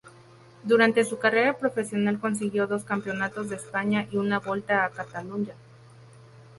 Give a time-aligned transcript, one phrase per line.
[0.63, 5.53] Durante su carrera profesional consiguió dos Campeonatos de España y una Volta a Catalunya.